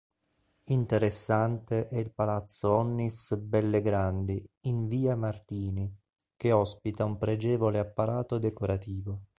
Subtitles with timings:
[0.69, 5.95] Interessante è il palazzo Onnis-Bellegrandi in via Martini,
[6.35, 9.21] che ospita un pregevole apparato decorativo.